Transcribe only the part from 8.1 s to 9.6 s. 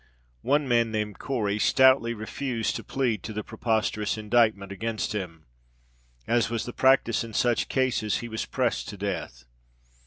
he was pressed to death.